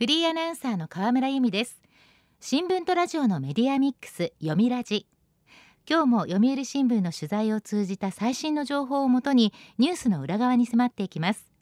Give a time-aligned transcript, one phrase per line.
[0.00, 1.78] フリーアナウンサーの河村由美です。
[2.40, 5.06] 新聞とラジオのメディアミックス読みラジ。
[5.86, 11.52] 今日も読売新聞の取材を通じた最新の情報をもとにニュースの裏側に迫っていきます。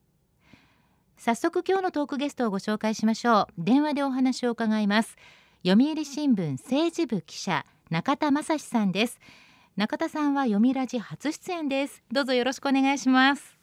[1.17, 3.47] 早速今日のトークゲストをご紹介しましょう。
[3.59, 5.17] 電話でお話を伺います。
[5.67, 9.19] 読売新聞政治部記者中田正史さんです。
[9.75, 12.05] 中田さんは読みラジ初出演です。
[12.13, 13.59] どうぞよろしくお願いします。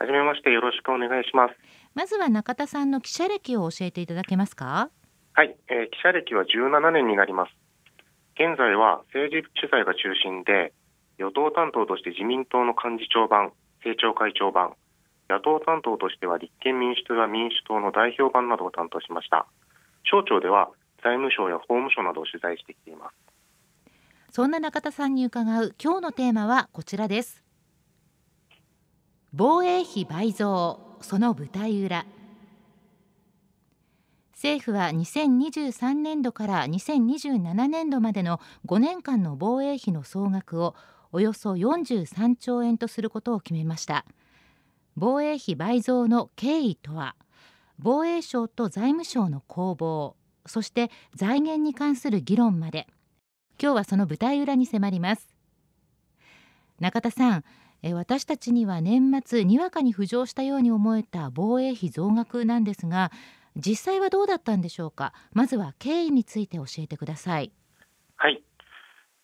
[0.00, 1.54] はじめましてよろしくお願いします。
[1.94, 4.90] まずは中田さんの記者歴を教えていただけますか？
[5.34, 7.52] はい、えー、記者歴は17年になります。
[8.34, 10.72] 現在は政治取材が中心で
[11.18, 14.74] 与党担当として自民党の幹事長版政調会長版
[15.28, 19.46] 野党担当としては立憲民主党や民主党の代表版などを担当しました。
[20.04, 20.70] 省庁では
[21.02, 23.14] 財務省や法務省などを取材してきています。
[24.30, 27.42] そんな中田さんに伺う今日のテーマはこちらです。
[29.32, 32.06] 防衛費倍増その舞台裏。
[34.32, 40.76] 政府は2023年度から2027年度までの5年間の防衛費の総額を
[41.10, 44.04] およそ43兆円とすることを決めました。
[44.96, 47.16] 防衛費倍増の経緯とは
[47.78, 52.86] 防衛省と財務省の攻防そして財源に関する議論まで。
[53.60, 55.26] 今日はその舞台裏に迫ります。
[56.78, 57.44] 中田さん
[57.94, 63.12] 私たちには年末にわかに浮上したように思えた防衛費増額なんですが
[63.56, 65.12] 実際はどうだったんでしょうか？
[65.32, 67.52] まずは経緯について教えてください。
[68.16, 68.42] はい。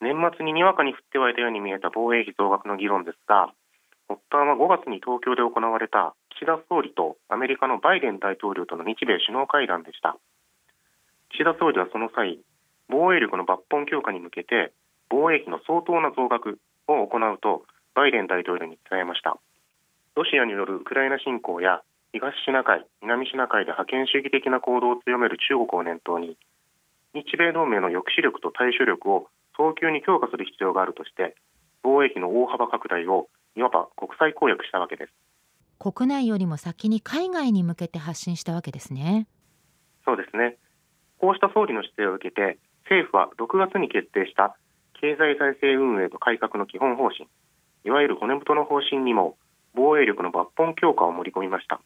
[0.00, 3.52] 年末ににわかに降ってはいたように見えた防衛費増額の議論ですが
[4.08, 10.16] 発端は5月に東京で行われた岸田総理とアメリカのバイデン大統領との日米首脳会談でした。
[11.30, 12.39] 岸田総理はその際
[12.89, 14.72] 防衛力の抜本強化に向けて
[15.08, 19.38] 防衛費の相当な増額を行うとバイデン大統領に伝えました。
[20.16, 26.36] ロシアによるウクライナ侵攻や東シナ海、南シナ海で覇権主義的な行動を強める中国を念頭に
[27.14, 31.34] 日米同盟の抑止力と対処力を早急に強化する必要があるとして
[31.82, 35.12] 防衛費の大幅拡大をいわば国際公約したわけです。
[35.78, 39.27] 国内よりも先に海外に向けて発信したわけですね。
[40.04, 40.56] そうですね。
[41.18, 44.56] こうした総理の姿勢を受けて政府は6月に決定した
[45.00, 47.28] 経済財政運営と改革の基本方針
[47.84, 49.36] いわゆる骨太の方針にも
[49.74, 51.80] 防衛力の抜本強化を盛り込みました。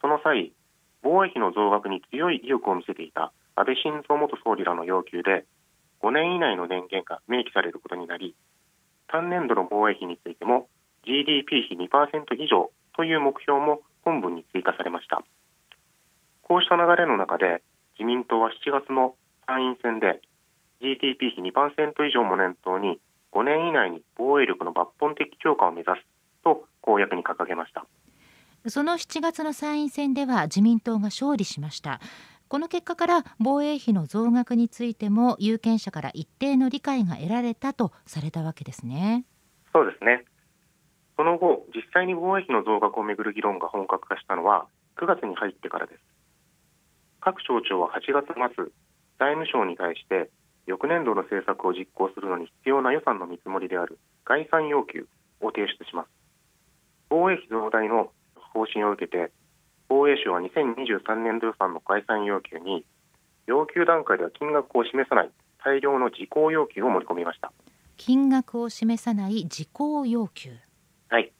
[0.00, 0.52] その際
[1.02, 5.44] 防衛費の増額に強い意欲を見せていた安倍晋三元総理らの要求で
[6.00, 8.34] 5年以内の年限が明記されることになり
[9.08, 10.68] 単年度の防衛費についても
[11.04, 15.22] GDP 比2%以上という目標も本文に追加されました。
[16.42, 17.62] こうした流れの中で
[17.98, 19.14] 自民党は7月の
[19.46, 20.20] 参院選で
[20.80, 22.98] GDP 比2%以上も念頭に
[23.32, 26.06] 5年以内に防衛力の抜本的強化を目指す
[26.44, 27.86] と公約に掲げました。
[28.68, 32.00] その7月の参院選では自民党が勝利しました。
[32.48, 39.24] この結果から防衛費の増額についても有権者から一定の理解が得られたとされたわけですね。
[39.72, 40.24] そうですね。
[41.16, 44.66] その後実際に防衛費の増額をめぐる議論が本格化したのは
[44.96, 46.00] 9月に入ってからです。
[47.20, 48.66] 各省庁は8月末
[49.18, 50.28] 財務省に対して
[50.66, 55.06] 翌年度の政策を実行するのに必要な予算の見積もりである概算要求
[55.40, 56.08] を提出します。
[57.08, 59.32] 防衛費増大の方針を受けて
[59.88, 62.84] 防衛省は2023年度予算の概算要求に
[63.46, 65.30] 要求段階では金額を示さない
[65.64, 67.52] 大量の事項要求を盛り込みました。
[67.96, 70.50] 金額を示さない事項要求。
[71.08, 71.32] はい。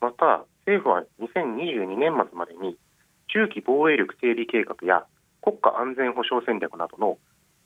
[0.00, 2.76] また政府は2022年末までに
[3.28, 5.06] 中期防衛力整備計画や
[5.42, 7.18] 国家安全保障戦略などの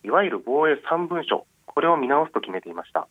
[0.04, 3.08] いわゆる防衛3文書これを見直すと決めていました。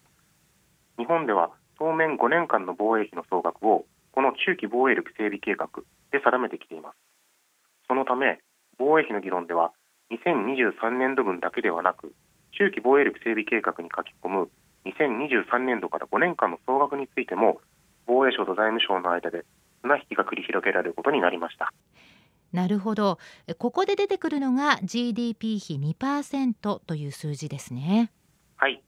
[0.97, 5.69] 日本では当面5年間の防衛費の総額をこの中期防衛力整備計画
[6.11, 6.95] で定めてきています。
[7.87, 8.39] そのため
[8.77, 9.71] 防衛費の議論では
[10.11, 12.13] 2023年度分だけではなく
[12.57, 14.49] 中期防衛力整備計画に書き込む
[14.85, 17.59] 2023年度から5年間の総額についても
[18.05, 19.45] 防衛省と財務省の間で
[19.81, 21.73] 綱引きが繰り広げられることになりました。
[22.53, 23.19] なるほど。
[23.57, 28.11] ここで出てくるのが GDP 比2%という数字ですね。
[28.55, 28.81] はい。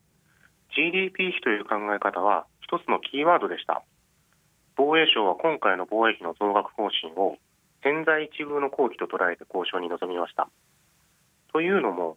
[0.74, 3.82] GDP 比という考え方は一つのキーワードでした。
[4.76, 7.36] 防衛省は今回の防衛費の増額方針を
[7.82, 10.48] 千載一遇の好機と捉えて交渉に臨みました。
[11.52, 12.16] というのも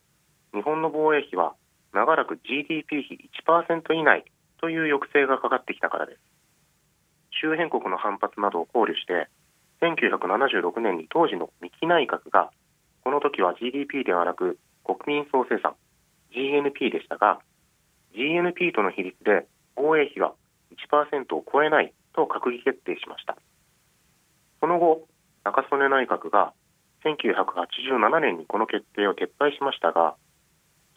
[0.53, 1.55] 日本の防衛費は
[1.93, 4.25] 長らく GDP 比1%以内
[4.61, 6.19] という抑制がかかってきたからです。
[7.41, 9.27] 周辺国の反発などを考慮して
[9.83, 12.51] 1976年に当時の三木内閣が
[13.03, 15.75] この時は GDP ではなく国民総生産
[16.31, 17.39] GNP でしたが
[18.15, 19.45] GNP との比率で
[19.75, 20.33] 防衛費は
[20.71, 23.37] 1%を超えないと閣議決定しました。
[24.61, 25.03] その後
[25.43, 26.53] 中曽根内閣が
[27.03, 30.15] 1987年にこの決定を撤廃しましたが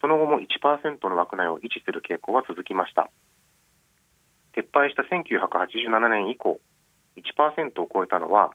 [0.00, 3.10] その後も1%の枠内を維持する傾向は続きました。
[4.54, 6.60] 撤廃した1987年以降
[7.16, 8.52] 1%を超えたのは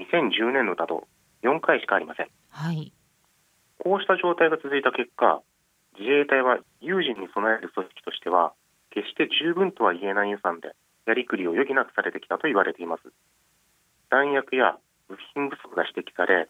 [0.00, 1.06] 2010年度など
[1.42, 2.92] 4回しかありません、はい、
[3.78, 5.42] こうした状態が続いた結果
[5.98, 8.52] 自衛隊は有事に備える組織としては
[8.90, 10.74] 決して十分とは言えない予算で
[11.06, 13.02] やりくりを余儀なくされてきたと言われています。
[14.08, 16.48] 弾薬や部品不足が指摘され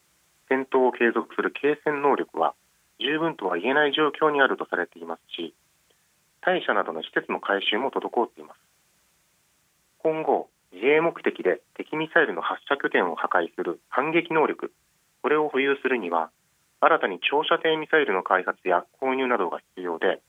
[0.49, 2.55] 戦闘を継続する継戦能力は
[3.00, 5.55] 十分とは言えない状況にあるとされていますし
[6.43, 8.61] 隊舎などの施設の改修も滞っています。
[9.99, 14.73] 今後自衛目的で敵ミサイルの発射拠点を破壊する反撃能力。
[15.23, 16.31] これを保有するには
[16.81, 20.21] 新たに長射程ミサイルの開発や購入などが必要で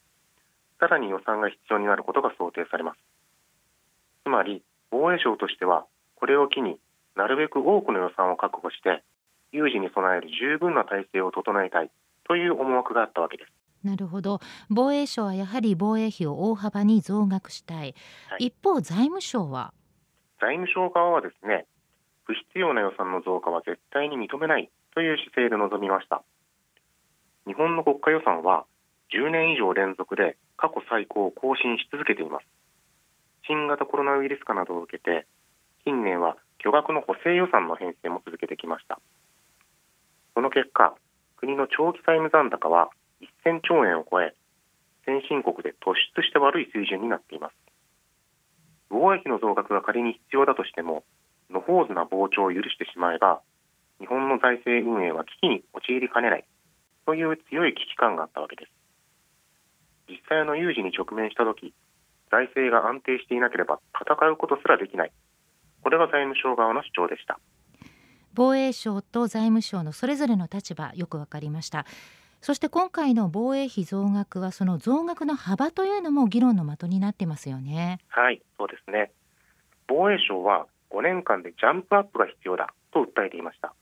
[0.79, 2.99] さらに予算が必要になることが想定されます。
[4.23, 6.79] つまり防衛省としてはこれを機に
[7.15, 9.03] なるべく多くの予算を確保して
[9.51, 11.91] 有事に備える十分な体制を整えたい
[12.27, 13.51] という思惑があったわけです。
[13.83, 14.39] なるほど。
[14.69, 17.95] 防衛省はやはり防衛費を大幅に増額したい、
[18.29, 19.73] はい、一方財務省は
[20.39, 21.65] 財務省側はですね
[22.25, 26.23] 不必要な予算の増加は絶対に認めないという姿勢で臨みました。
[27.45, 28.65] 日本の国家予算は
[29.13, 32.45] 10年以上連続で過去最高を更新し続けています。
[33.47, 35.27] 新型コロナウイルス化などを受けて
[35.83, 38.99] 近年は巨額の補正予算の編成も続けてきました。
[40.33, 40.95] その結果
[41.37, 42.89] 国の長期債務残高は
[43.45, 44.33] 1000兆円を超え
[45.05, 47.53] 先進国で突出して悪い水準になっています。
[48.89, 51.03] 防衛費の増額が仮に必要だとしても
[51.49, 53.41] 野放図な膨張を許してしまえば
[53.99, 56.45] 日本の財政運営は危機に陥りかねない
[57.05, 58.71] という強い危機感があったわけです。
[60.07, 61.73] 実際の有事に直面した時
[62.31, 65.11] 財政が安定していなければ戦うことすらできない。
[65.83, 67.39] これが財務省側の主張でした。
[68.33, 71.85] 防衛省と財務省のそれぞれの立場よくわかりました。
[72.41, 77.99] そして今回の防衛費増額はその増額の幅というのも議論の的になってますよね。
[78.07, 79.11] はいそうですね。
[79.87, 83.73] 防衛省は5年間でジャンプアップが必要だと訴えていました。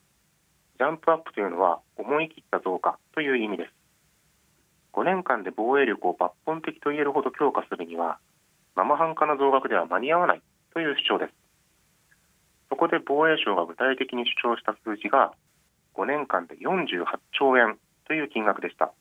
[0.78, 3.74] ジャンプアップというのは思い切った増加という意味です。
[4.94, 8.20] 5年間で防衛力を抜本的と言えるほど強化するには
[8.76, 10.42] 生半可な増額では間に合わない
[10.74, 11.34] という主張です。
[12.70, 15.34] そこで防衛省が具体的に主張した数字が
[15.94, 17.06] 5年間で48
[17.38, 17.78] 兆円
[18.14, 18.94] という金額でした。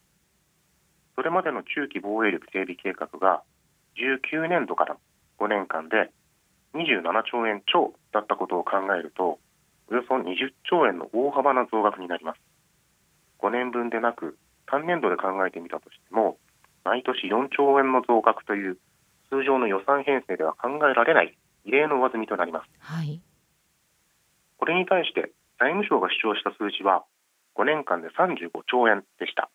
[1.17, 3.43] それまでの中期防衛力整備計画が
[4.01, 4.97] 19年度から
[5.39, 6.09] 5年間で
[6.73, 9.39] 27兆円超だったことを考えると
[9.91, 10.25] およそ20
[10.65, 12.41] 兆円の大幅な増額になります。
[13.41, 16.39] 5年分でなく単年度で考えてみたとしても
[16.83, 18.79] 毎年4兆円の増額という
[19.29, 21.37] 通常の予算編成では考えられない
[21.67, 23.21] 異例の上積みとなります、はい、
[24.57, 27.05] これに対して財務省が主張した数字は
[27.57, 29.51] 5年間で35兆円でした。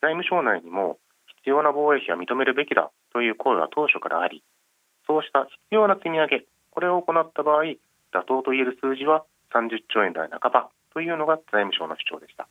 [0.00, 0.98] 財務省内にも
[1.42, 4.44] 必要な防衛費は認めるべきだという声は当初からあり
[5.06, 7.78] そうした必要な積み上げこれを行った場合妥
[8.26, 9.24] 当といえる数字は
[9.54, 12.48] 30兆円台半ばというのが財務省の主張でした。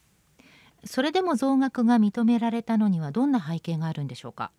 [0.85, 4.51] それでも増額が認められたのにはどんな背景があるんでしょうか、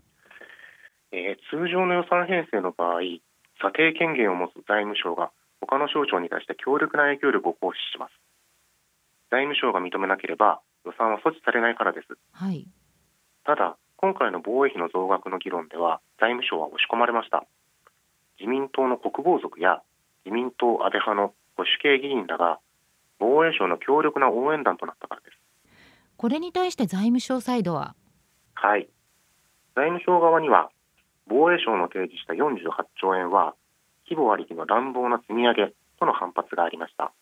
[1.12, 3.00] えー、通常の予算編成の場合
[3.62, 5.30] 査定権限を持つ財務省が
[5.60, 8.27] 他の省庁に対して強力な影響力を行使します
[9.30, 12.66] 財務省が認めなければ予算は措置されないからです、はい、
[13.44, 17.44] ただ今回の防衛費の増額の議論では財務省は押し込まれました。
[18.38, 19.82] 自民党の国防族や
[20.24, 22.60] 自民党安倍派の保守系議員らが
[23.18, 25.38] 防衛省の強力な応援団となったからです。
[26.16, 27.96] これに対して財務省サイドは？
[28.54, 28.88] はい。
[29.74, 30.70] 財務省側には
[31.26, 32.62] 防衛省の提示した48
[33.00, 33.56] 兆円は
[34.08, 37.12] 規模ありきの乱暴な積み上げとの反発がありました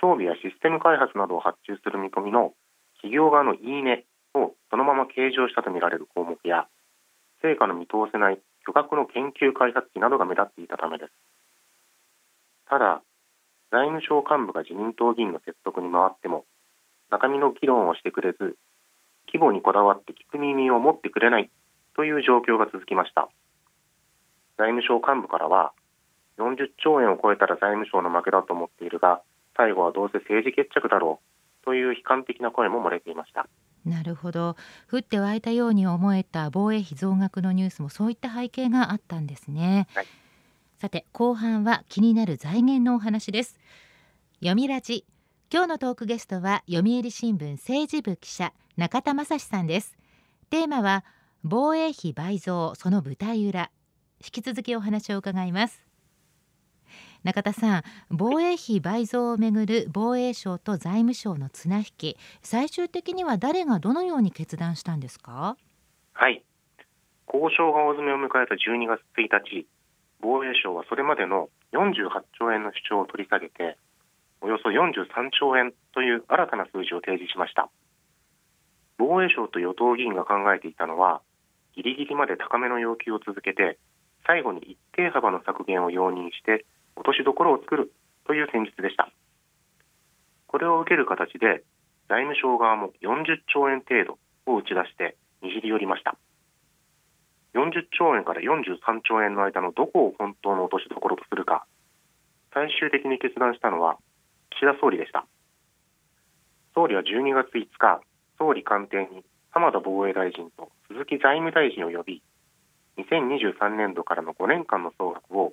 [0.00, 2.54] 装備やシステム開発などを発注する見込みの
[2.96, 4.04] 企業側のいいね
[4.34, 6.66] をそのまま計上したとみられる項目や
[7.42, 11.12] 成果の見通せない巨額の研究開発費などが目立っていたためです。
[12.68, 13.02] ただ
[13.70, 16.44] 財務省幹部が自民党議員の説得に回っても
[17.10, 18.56] 中身の議論をしてくれず
[19.26, 21.50] 規模にこだわって聞く耳を持ってくれない
[21.96, 23.28] という状況が続きました。
[24.58, 25.72] 財務省幹部からは
[26.38, 29.22] 40兆円を超えたら財務省の負けだと思っているが
[29.60, 31.20] 最後はどうせ政治決着だろ
[31.62, 33.46] うという悲観的な声も漏れていました。
[33.84, 34.56] なるほど。
[34.90, 40.06] 降って湧いたように思えた防衛費増額のニュースもそういった背景があったんですね、はい、
[40.78, 43.58] さて後半は気になる財源のお話です。
[44.38, 45.04] 読みラジ
[45.52, 49.98] 今日のトークゲストは読売新聞政治部記者中田正史さんです。
[50.48, 51.04] テーマは
[51.42, 53.70] 防衛費倍増その舞台裏。
[54.22, 55.82] 引き続きお話を伺います
[57.22, 65.56] 中田さん防衛費倍増をめぐる防衛省と財務省の綱引き最終的には誰がどのように決断したんですか？
[66.14, 66.42] はい。
[67.32, 69.66] 交渉が大詰めを迎えた12月1日
[70.20, 72.08] 防衛省はそれまでの48
[72.38, 73.76] 兆円の主張を取り下げて
[74.40, 77.68] およそ43兆円という新たな数字を提示しました。
[78.98, 81.20] 防衛省と与党議員が考えていたのは
[81.76, 83.78] ギリギリまで高めの要求を続けて
[84.26, 86.64] 最後に一定幅の削減を容認して
[86.96, 87.92] 落としどころを作る
[88.26, 89.10] という戦術でした。
[90.46, 91.62] これを受ける形で
[92.08, 94.18] 財務省側も40兆円程度
[94.52, 96.16] を打ち出して握り寄りました。
[97.54, 101.66] 40兆円から43兆円の間のどこを本当の落としどころとするか
[102.54, 103.98] 最終的に決断したのは
[104.50, 105.26] 岸田総理でした。
[106.74, 108.00] 総理は12月5日
[108.38, 112.22] 総理官邸に浜田防衛大臣と鈴木財務大臣を呼び
[112.98, 115.52] 2023年度からの5年間の総額を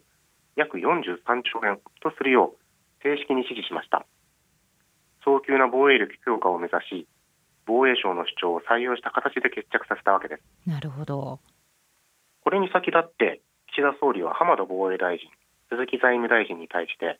[0.57, 4.05] 約43兆円とするよう正式に指示しました。
[5.23, 7.07] 早急な防衛力強化を目指し
[7.67, 10.41] 防衛省の主張を採用した形で決着させたわけです。
[10.65, 11.39] なるほど。
[12.43, 15.29] これに先立って岸田総理は浜田防衛大臣
[15.69, 17.19] 鈴木財務大臣に対して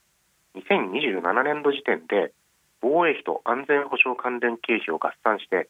[0.56, 2.34] 2027年度時点で
[2.82, 5.70] 防衛費と安全保障関連経費を合算して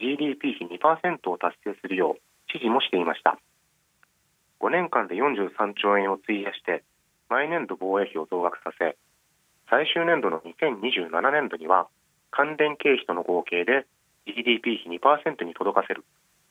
[0.00, 3.38] GDP 比2%を達成するよう指示もしていました。
[4.60, 6.82] 5年間で43兆円を費やして
[7.28, 8.96] 毎年度防衛費を増額させ
[9.70, 11.88] 最終年度の2027年度には
[12.30, 13.86] 関連経費との合計で
[14.26, 16.04] GDP 比2%に届かせる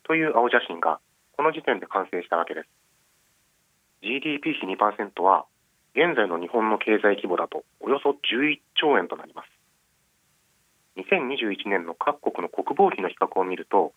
[0.03, 0.99] という青写真が
[1.37, 2.67] この時点で完成したわけです。
[4.01, 5.45] GDP 比2%は
[5.95, 9.49] 現在の日本の経済規模だとおよそ11兆円となります。
[10.97, 13.93] 2021年の各国の国防費の比較を見ると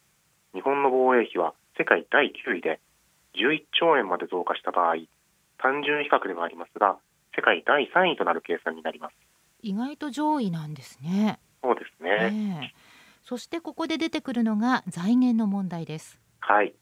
[0.54, 2.80] 日本の防衛費は世界第9位で
[3.36, 4.96] 11兆円まで増加した場合
[5.58, 6.98] 単純比較ではありますが
[7.34, 9.14] 世界第3位となる計算になります。
[9.62, 11.38] 意外と上位なんですね。
[11.62, 12.74] そうですね、ね
[13.24, 16.20] そしてここで出てくるのが財源の問題です。
[16.38, 16.74] はい。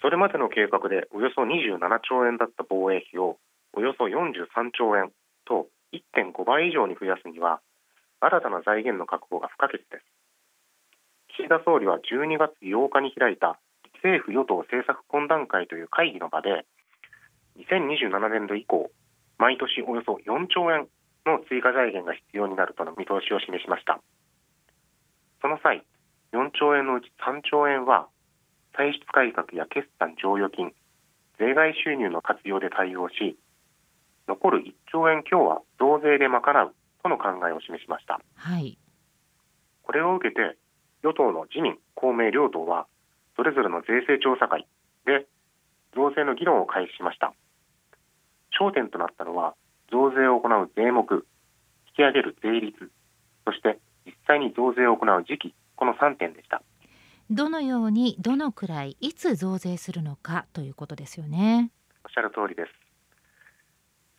[0.00, 1.78] それまでの計画でおよそ27
[2.08, 3.36] 兆円だった防衛費を
[3.72, 5.10] およそ43兆円
[5.44, 7.60] と1.5倍以上に増やすには
[8.20, 10.04] 新たな財源の確保が不可欠です。
[11.36, 13.58] 岸田総理は12月8日に開いた
[14.02, 16.64] 政府与党政策懇談会という会議の場で
[17.58, 18.90] 2027年度以降
[19.38, 20.88] 毎年およそ4兆円
[21.26, 24.00] の追加財源が必要になるとの見通しを示しました。
[25.40, 25.84] その際
[26.32, 28.08] 4兆円のうち3兆円は
[28.74, 30.72] 歳出改革や決算剰余金
[31.38, 33.38] 税外収入の活用で対応し
[34.26, 38.76] 残る1兆円強は増税で賄うとの考えを示しました、はい、
[39.82, 40.58] これを受けて
[41.02, 42.86] 与党の自民公明両党は
[43.36, 44.66] それぞれの税制調査会
[45.06, 45.26] で
[45.94, 47.32] 増税の議論を開始しました
[48.58, 49.54] 焦点となったのは
[49.90, 51.22] 増税を行う税目引
[51.96, 52.90] き上げる税率
[53.46, 56.62] そして実際に増税を行う時期この3点でした。
[57.30, 61.70] どのようにどのくらいいつ増税するのかということですよね。
[62.04, 62.72] おっしゃる通りです。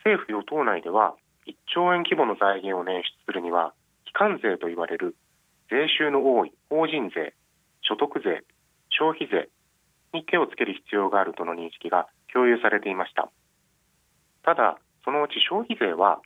[0.06, 1.16] 政府与党内では
[1.48, 3.74] 1兆円規模の財源を捻出するには
[4.06, 5.16] 基幹税と言われる
[5.70, 7.34] 税収の多い法人税
[7.82, 8.44] 所得税
[8.90, 9.50] 消費税
[10.14, 13.30] に手をつける必要があるとの認識が共有されていました
[14.44, 16.20] ただそのうち消費税は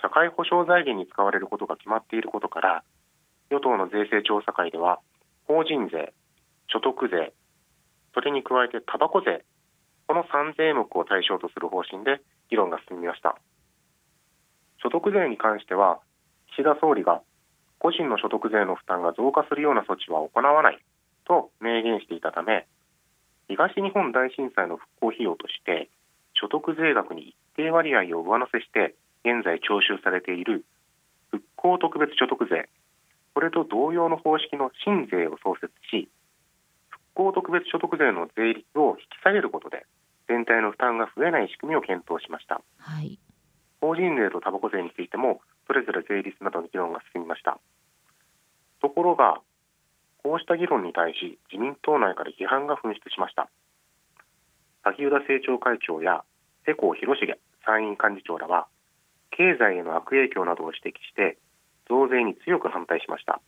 [0.00, 2.82] 社会保障財源に使われることが決まっていることから
[3.50, 5.00] 与党の税制調査会では
[5.46, 6.12] 法人税
[6.68, 7.32] 所得税
[8.14, 9.44] それに加えてたばこ税
[10.06, 13.36] この3税目を対象とする方針で議論が進みました。
[14.82, 16.00] 所得税に関しては
[16.54, 17.20] 岸田総理が
[17.78, 20.78] 個人の所得税の負担が増加するような措置は行わない
[21.26, 22.66] と明言していたため
[23.48, 25.90] 東日本大震災の復興費用として
[26.34, 28.94] 所得税額に一定割合を上乗せして
[29.26, 30.64] 現在徴収されている
[31.30, 32.70] 復興特別所得税。
[33.34, 36.08] これと同様の方式の新税を創設し
[37.14, 39.86] 復興特別所得税の税率を引き下げることで
[40.26, 43.18] 全体の負担が増えない仕組みを検討しました、はい、
[43.80, 47.58] 法人税とたばこ税についてもそれぞれ税率などの議論が進みました。
[48.80, 49.38] ところが
[50.22, 53.48] こうした議論に対し自民党内から批判が噴出しました。
[54.82, 56.24] 萩生田政調会長や
[56.66, 58.66] 世耕弘成参院幹事長らは
[59.30, 61.38] 経済への悪影響などを指摘して
[61.88, 63.40] 増税に強く反対しました。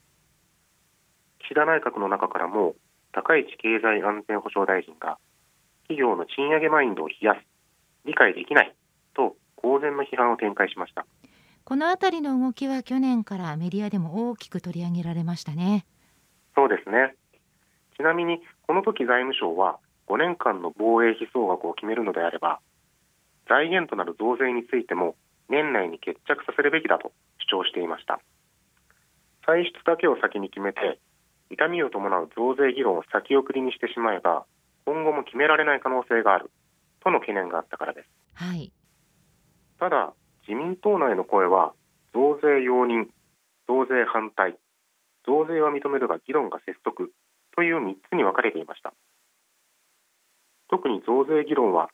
[1.40, 2.74] 岸田内閣の中からも
[3.12, 5.18] 高市経済安全保障大臣が
[5.82, 7.40] 企業の賃上げマインドを冷やす
[8.04, 8.74] 理解できない
[9.14, 11.06] と公然の批判を展開しました。
[11.64, 15.86] このあたりの動きは去年からメディアでも大きく取り上げられましたね。
[16.54, 17.14] そうですね。
[17.96, 22.60] ちなみにこの時財務省は5年間の防衛費総額を決めるのであれば
[23.50, 25.16] 財源となる増税についても
[25.50, 27.10] 年内に決着させるべきだと
[27.50, 28.20] 主張していました。
[29.44, 31.00] 歳出だけを先に決めて
[31.50, 34.46] 痛みを伴う増税議論を先送りにしてしまえば
[34.86, 36.50] 今後も決められない可能性がある
[37.02, 38.70] との懸念があったからです、はい、
[39.80, 40.12] ただ
[40.46, 41.72] 自民党内の声は
[42.14, 43.06] 増税容認
[43.66, 44.54] 増税反対
[45.26, 47.10] 増税は認めるが議論が拙速
[47.56, 48.94] という3つに分かれていました。
[50.70, 51.90] 特に増税議論は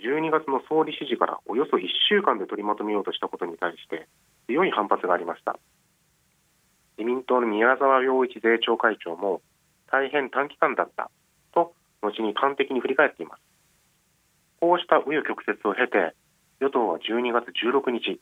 [0.00, 4.06] 12月の総理指示からおよそ1週間で取りまとめようとしたことに対して
[4.46, 5.58] 強い反発がありました。
[6.96, 9.40] 自民党の宮沢洋一税調会長も
[9.90, 11.10] 大変短期間だった
[11.54, 13.42] と後に端的に振り返っています。
[14.60, 16.14] こうした紆余曲折を経て
[16.60, 18.20] 与党は12月16日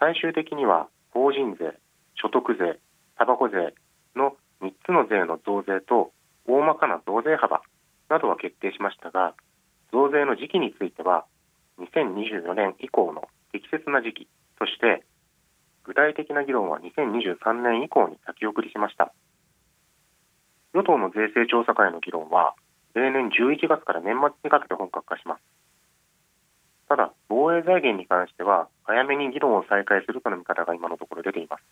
[0.00, 1.76] 最終的には法人税
[2.14, 2.78] 所得税
[3.18, 3.74] タバコ税
[4.16, 6.12] の3つの税の増税と
[6.48, 7.60] 大まかな増税幅
[8.08, 9.34] などは決定しましたが
[9.92, 11.26] 増税の時期については
[11.78, 15.04] 2024年以降の適切な時期として
[15.84, 19.12] 具体的な議論は2023年以降に先送りしました。
[20.74, 22.54] 与党の税制調査会の議論は
[22.94, 25.42] 例年11月から年末にかけて本格化します。
[26.88, 31.62] ただ防衛財源に関しては早めに議論を再開するとの見方が今のところ出ています。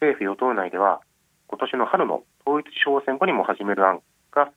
[0.00, 1.00] 政府与党内では
[1.48, 4.00] 今年の春の統一地方選後にも始める案
[4.30, 4.50] が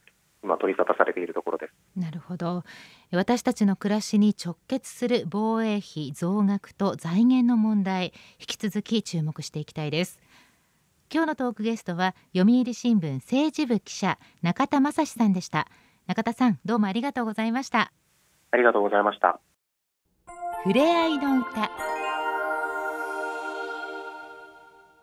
[0.46, 1.74] 今取り沙汰されているところです。
[2.00, 2.64] なるほど。
[3.12, 10.20] 私たちの暮らしに直結する防衛費増額と財源の問題引き続き注目していきたいです。
[11.12, 15.68] 今日のトークゲストは読売新聞政治部記者中田正史さんでした。
[16.06, 17.92] 中田さんどうもありがとうございました。
[18.52, 19.40] ありがとうございました。
[20.64, 21.72] ふれあいの歌。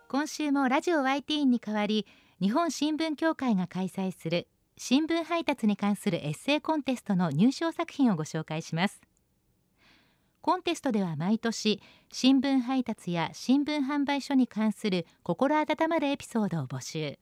[0.08, 2.06] 今週もラジオ YT に代わり
[2.40, 4.46] 日本新聞協会が開催する
[4.84, 9.00] 新聞配達に関するエッセイコンテストの入賞作品をご紹介します。
[10.40, 17.16] コンテストでは毎年新聞配達や新聞販売所に関する心温まるエピソードを募集。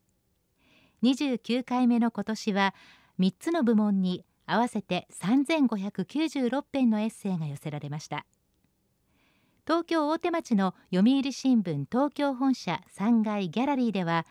[1.03, 2.75] 29回目の今年は
[3.19, 8.25] 3つの部門に合わせて3596編のエッセイが寄せられました。
[9.67, 14.25] 東京大手町の読売新聞東京本社3階ギャラリーでは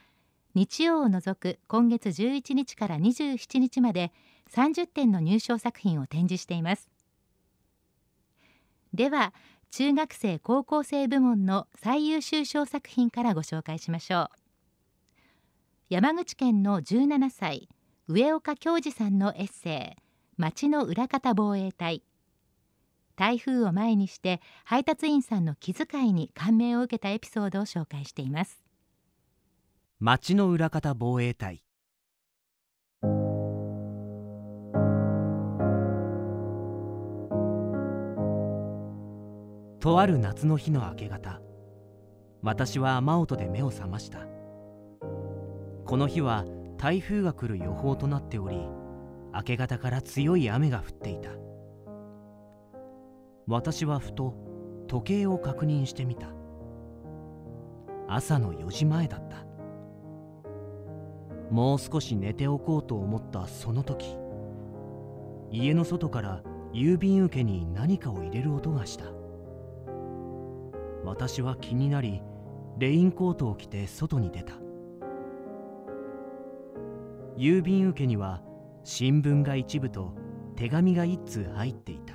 [0.59, 4.11] 日曜を除く今月11日から27日まで
[4.53, 6.89] 30点の入賞作品を展示しています。
[8.93, 9.33] では
[9.71, 14.29] 中学生高校生部門の最優秀賞作品からご紹介しましょう。
[15.87, 17.69] 山口県の17歳
[18.09, 20.01] 上岡恭二さんのエッセイ
[20.35, 22.03] 町の裏方防衛隊。
[23.15, 28.68] 台風を前にして配達員さんの気遣いに感銘を受けたエピソードを紹介しています。
[30.01, 31.61] 町の裏方防衛隊。
[39.81, 41.41] とある夏の日の明け方
[42.41, 44.19] 私は雨音で目を覚ました。
[45.85, 46.45] この日は
[46.77, 48.55] 台風が来る予報となっており
[49.33, 51.31] 明け方から強い雨が降っていた。
[53.47, 54.33] 私はふと
[54.87, 56.29] 時計を確認してみた。
[58.07, 59.48] 朝の4時前だった。
[61.49, 64.15] もう少し寝ておこうと思ったその時
[65.51, 69.05] 家の外から郵便受けに何かを入れる音がした。
[71.03, 72.21] 私は気になり
[72.77, 74.53] レインコートを着て外に出た。
[77.37, 78.41] 郵便受けには
[78.83, 80.13] 新聞が一部と
[80.55, 82.13] 手紙が一通入っていた。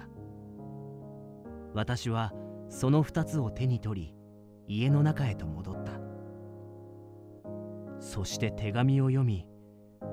[1.73, 2.33] 私は
[2.69, 4.15] その二つを手に取り
[4.69, 5.94] 家の中へと戻った。
[8.05, 9.47] そして手紙を読み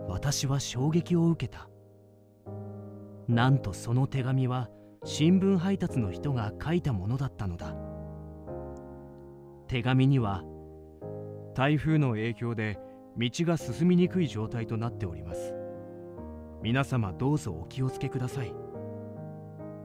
[0.07, 1.67] 私は衝撃を受けた。
[3.27, 4.69] なんとその手紙は
[5.03, 7.75] 新聞配達の人が書いたものだったのだ。
[9.67, 10.43] 手紙には
[11.53, 12.79] 台風の影響で
[13.17, 15.53] 道が進みにくい状態となっております。
[16.63, 18.53] 皆様どうぞお気をつけください。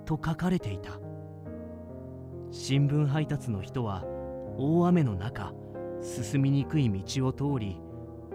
[0.04, 1.00] と書かれていた。
[2.52, 4.04] 新聞配達の人は
[4.56, 5.52] 大雨の中
[6.00, 7.80] 進みにくい道を通り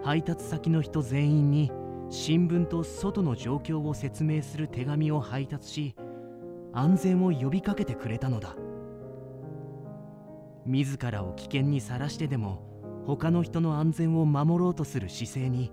[0.02, 1.70] 配達先の人全員に
[2.10, 5.96] 新聞と外の状況を説明する手紙を配達し
[6.72, 8.56] 安全を呼びかけてくれたのだ
[10.66, 15.72] 自らを危険にさらしてでも他の人の安全を守ろうとする姿勢に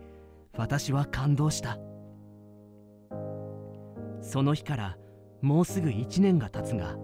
[0.56, 1.78] 私は感動した
[4.22, 4.98] その日から
[5.42, 6.98] もうすぐ1年が経つが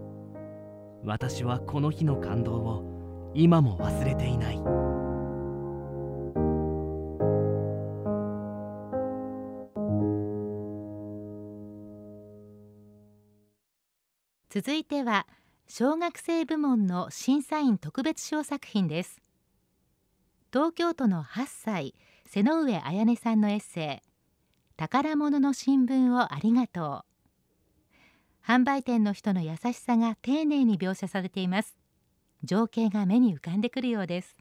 [1.04, 4.95] 私はこの日の感動を今も忘れていない。
[14.56, 15.28] 続いては
[15.68, 19.22] 小学生部門の審査員特別賞作品です。
[20.54, 21.94] 東京都の8歳
[22.26, 24.10] 瀬上彩音さんのエッセイ
[24.78, 28.48] 宝物の新聞をありがとう。
[28.48, 31.76] 販売店の人の優しさが丁寧に描写されています。
[32.46, 34.38] 情景が目に浮かんでくるようです。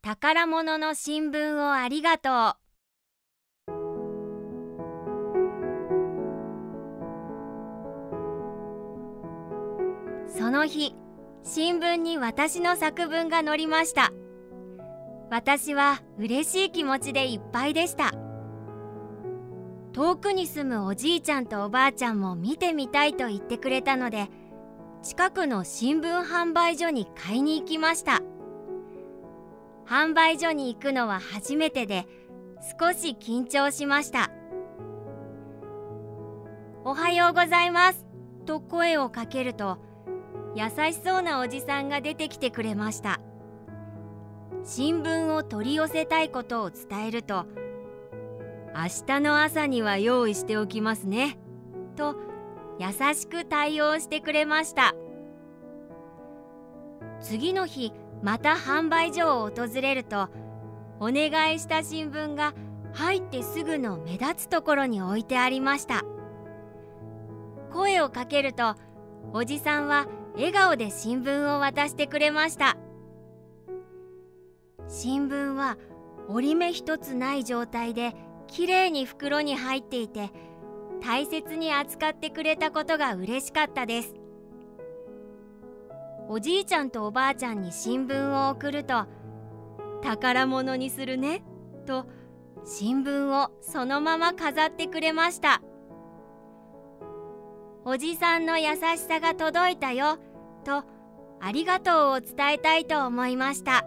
[0.00, 2.61] 宝物の新聞をありがとう。
[10.62, 10.94] の日
[11.42, 14.12] 新聞に私の作文が載りました。
[15.28, 18.12] 私は嬉しい気持ちでいっぱいでした。
[19.92, 24.28] 遠くに住むおじいちゃんとおばあちゃんも見てみたいと言ってくれたので
[25.02, 28.20] 近くの新聞販売所に買いに行きました。
[29.84, 32.06] 販売所に行くのは初めてで
[32.78, 34.30] 少し緊張しました
[36.84, 38.06] おはようございます
[38.46, 39.91] と声をかけると
[40.54, 43.20] 優しそうなおじさんが出てきてくれました。
[44.64, 47.46] 新聞を取り寄せたいことを伝えると
[48.74, 51.36] 明日の朝には用意しておきますね
[51.96, 52.14] と
[52.78, 54.94] 優しく対応してくれました。
[57.20, 60.28] 次の日また販売所を訪れると
[61.00, 62.54] お願いした新聞が
[62.92, 66.02] 入ってすぐの目立つところに置いてありました。
[67.72, 68.74] 声をかけると
[69.32, 72.76] おじさんは笑顔で新聞を渡してくれました。
[74.88, 75.76] 新聞は
[76.28, 78.14] 折り目一つない状態で
[78.46, 80.30] きれいに袋に入っていて
[81.02, 84.14] 大切に扱ってくれたことが嬉しかったです。
[86.28, 89.06] おじいちゃんとおばあちゃんに新聞を送ると
[90.02, 91.42] 宝物にするね
[91.86, 92.06] と
[92.64, 95.62] 新聞をそのまま飾ってくれました。
[97.84, 100.18] おじさんの優しさが届いたよ
[100.64, 100.84] と
[101.40, 103.84] ありがとうを伝えたいと思いました。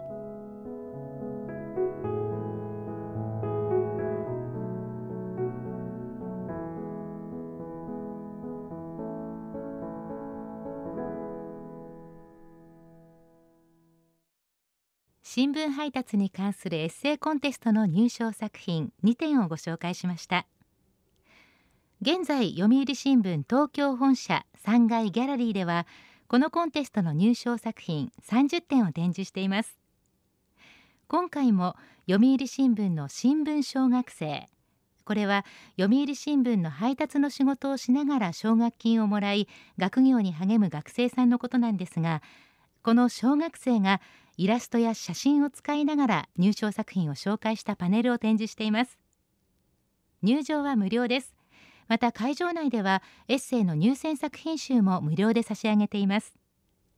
[15.22, 20.46] 新聞配達に関するエッセイコンテストの入賞作品2点をご紹介しました。
[22.02, 25.86] 現在読売新聞東京本社3階ギャラリーでは
[26.28, 29.78] このコンテストの入賞作品30点を展示しています。
[31.08, 31.74] 今回も
[32.06, 34.46] 読売新聞の新聞小学生
[35.04, 35.46] これは
[35.80, 42.22] 読売新聞の配達の仕事をしながら奨学金をもらい学業に励む学生さんのことなんですが
[42.82, 44.00] この小学生が
[44.36, 48.98] イラストや写真を使いながら入賞作品を紹介したパネルを展示しています。
[50.22, 51.35] 入場は無料です。
[51.88, 56.34] また会場内ではエッセイの入選作品集も無料で差し上げています。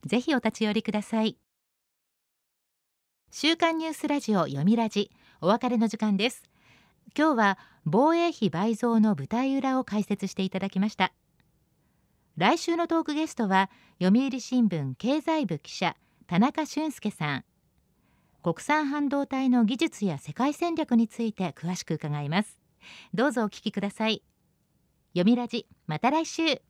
[0.05, 1.37] ぜひお立ち寄りください。
[3.31, 6.43] 週刊ニュースラジオ読みラジお別れの時間です。
[7.17, 11.13] 今日は防衛費倍増の舞台裏を解説していただきました。
[12.37, 13.69] 来週のトークゲストは
[14.01, 17.45] 読売新聞経済部記者田中俊介さん。
[18.41, 22.59] 国産半導体の技術や世界戦略について詳しく伺います。
[23.13, 24.23] どうぞお聞きください。
[25.13, 26.68] 読みラジまた来週。